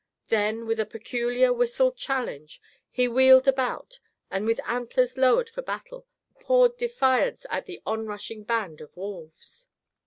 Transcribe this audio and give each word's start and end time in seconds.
Then, 0.29 0.65
with 0.65 0.79
a 0.79 0.85
peculiar 0.87 1.53
whistled 1.53 1.95
challenge, 1.95 2.59
he 2.89 3.07
wheeled 3.07 3.47
about 3.47 3.99
and 4.31 4.47
with 4.47 4.59
antlers 4.65 5.15
lowered 5.15 5.47
for 5.51 5.61
battle, 5.61 6.07
pawed 6.39 6.75
defiance 6.75 7.45
at 7.51 7.67
the 7.67 7.83
on 7.85 8.07
rushing 8.07 8.43
band 8.43 8.81
of 8.81 8.97
wolves. 8.97 9.67